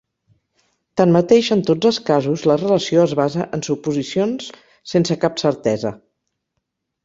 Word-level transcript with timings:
Tanmateix, 1.01 1.49
en 1.55 1.61
tots 1.67 1.89
els 1.89 1.99
casos 2.07 2.47
la 2.53 2.57
relació 2.63 3.03
es 3.09 3.15
basa 3.21 3.47
en 3.59 3.65
suposicions 3.69 4.51
sense 4.97 5.23
cap 5.27 5.41
certesa. 5.47 5.97